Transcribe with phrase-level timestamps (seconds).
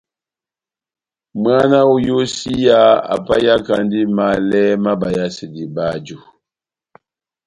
[1.41, 2.79] Mwána wa iyósiya
[3.15, 6.17] apahiyakandi malɛ má bayasedi báju.